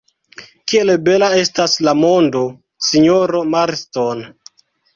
[0.71, 2.43] Kiel bela estas la mondo,
[2.89, 4.29] sinjoro Marston!